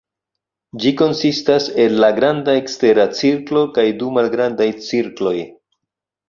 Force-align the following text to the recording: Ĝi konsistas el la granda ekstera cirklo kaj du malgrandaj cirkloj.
Ĝi 0.83 0.93
konsistas 1.01 1.67
el 1.83 1.97
la 2.03 2.09
granda 2.19 2.55
ekstera 2.61 3.05
cirklo 3.19 3.63
kaj 3.77 3.85
du 4.01 4.09
malgrandaj 4.17 4.69
cirkloj. 4.89 5.37